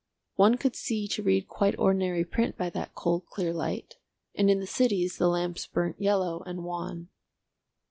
One 0.33 0.57
could 0.57 0.75
see 0.75 1.07
to 1.09 1.21
read 1.21 1.47
quite 1.47 1.77
ordinary 1.77 2.25
print 2.25 2.57
by 2.57 2.71
that 2.71 2.95
cold 2.95 3.27
clear 3.27 3.53
light, 3.53 3.97
and 4.33 4.49
in 4.49 4.59
the 4.59 4.65
cities 4.65 5.19
the 5.19 5.27
lamps 5.27 5.67
burnt 5.67 6.01
yellow 6.01 6.41
and 6.47 6.63
wan. 6.65 7.09